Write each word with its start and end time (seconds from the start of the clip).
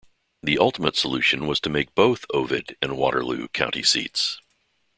The 0.41 0.57
ultimate 0.57 0.95
solution 0.95 1.45
was 1.45 1.59
to 1.59 1.69
make 1.69 1.93
both 1.93 2.25
Ovid 2.33 2.75
and 2.81 2.97
Waterloo 2.97 3.47
county 3.49 3.83
seats. 3.83 4.41